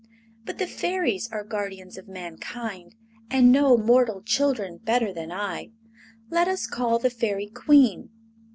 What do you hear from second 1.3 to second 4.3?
are guardians of mankind, and know mortal